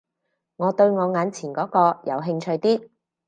[0.55, 2.89] 我對我眼前嗰個有興趣啲